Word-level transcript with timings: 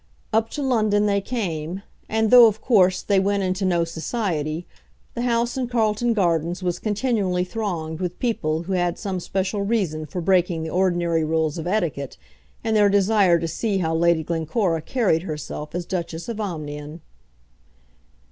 Up 0.33 0.49
to 0.49 0.63
London 0.63 1.05
they 1.05 1.21
came; 1.21 1.83
and, 2.09 2.31
though 2.31 2.47
of 2.47 2.59
course 2.59 3.03
they 3.03 3.19
went 3.19 3.43
into 3.43 3.65
no 3.65 3.83
society, 3.83 4.65
the 5.13 5.21
house 5.21 5.57
in 5.57 5.67
Carlton 5.67 6.13
Gardens 6.13 6.63
was 6.63 6.79
continually 6.79 7.43
thronged 7.43 7.99
with 7.99 8.17
people 8.17 8.63
who 8.63 8.73
had 8.73 8.97
some 8.97 9.19
special 9.19 9.61
reason 9.61 10.07
for 10.07 10.19
breaking 10.19 10.63
the 10.63 10.71
ordinary 10.71 11.23
rules 11.23 11.59
of 11.59 11.67
etiquette 11.67 12.17
in 12.63 12.73
their 12.73 12.89
desire 12.89 13.37
to 13.37 13.47
see 13.47 13.77
how 13.77 13.93
Lady 13.93 14.23
Glencora 14.23 14.81
carried 14.81 15.21
herself 15.21 15.75
as 15.75 15.85
Duchess 15.85 16.27
of 16.27 16.41
Omnium. 16.41 17.01